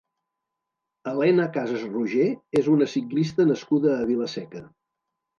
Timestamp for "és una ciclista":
2.61-3.45